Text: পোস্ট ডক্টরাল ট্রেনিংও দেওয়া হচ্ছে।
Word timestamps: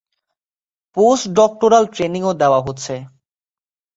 পোস্ট 0.97 1.25
ডক্টরাল 1.31 1.83
ট্রেনিংও 1.95 2.31
দেওয়া 2.41 2.59
হচ্ছে। 2.61 2.95